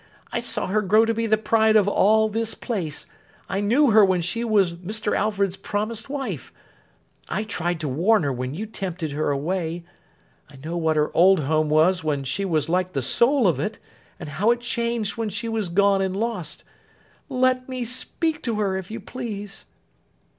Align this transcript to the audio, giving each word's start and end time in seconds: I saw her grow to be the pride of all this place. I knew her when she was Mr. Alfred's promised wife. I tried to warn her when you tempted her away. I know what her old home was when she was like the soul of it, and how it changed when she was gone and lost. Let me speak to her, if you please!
I 0.31 0.39
saw 0.39 0.65
her 0.65 0.81
grow 0.81 1.05
to 1.05 1.13
be 1.13 1.27
the 1.27 1.37
pride 1.37 1.75
of 1.75 1.87
all 1.87 2.27
this 2.27 2.55
place. 2.55 3.05
I 3.47 3.61
knew 3.61 3.91
her 3.91 4.03
when 4.03 4.21
she 4.21 4.43
was 4.43 4.73
Mr. 4.73 5.15
Alfred's 5.15 5.57
promised 5.57 6.09
wife. 6.09 6.51
I 7.29 7.43
tried 7.43 7.79
to 7.81 7.87
warn 7.87 8.23
her 8.23 8.33
when 8.33 8.55
you 8.55 8.65
tempted 8.65 9.11
her 9.11 9.29
away. 9.29 9.83
I 10.49 10.55
know 10.55 10.75
what 10.75 10.95
her 10.95 11.15
old 11.15 11.41
home 11.41 11.69
was 11.69 12.03
when 12.03 12.23
she 12.23 12.45
was 12.45 12.67
like 12.67 12.93
the 12.93 13.03
soul 13.03 13.47
of 13.47 13.59
it, 13.59 13.77
and 14.19 14.27
how 14.27 14.49
it 14.49 14.61
changed 14.61 15.17
when 15.17 15.29
she 15.29 15.47
was 15.47 15.69
gone 15.69 16.01
and 16.01 16.17
lost. 16.17 16.63
Let 17.29 17.69
me 17.69 17.85
speak 17.85 18.41
to 18.41 18.55
her, 18.55 18.75
if 18.77 18.89
you 18.89 18.99
please! 18.99 19.65